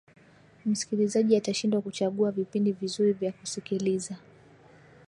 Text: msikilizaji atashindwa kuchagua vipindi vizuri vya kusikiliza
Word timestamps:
msikilizaji 0.65 1.37
atashindwa 1.37 1.81
kuchagua 1.81 2.31
vipindi 2.31 2.71
vizuri 2.71 3.13
vya 3.13 3.31
kusikiliza 3.31 4.15